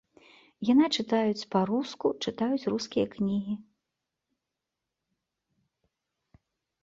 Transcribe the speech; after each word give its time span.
Яна 0.67 0.85
чытаюць 1.01 1.47
па-руску, 1.55 2.07
чытаюць 2.27 2.67
рускія 2.73 3.11
кнігі. 3.15 3.57